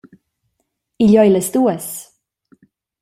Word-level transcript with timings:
Igl 1.05 1.17
ei 1.23 1.29
las 1.33 1.47
duas. 1.55 1.87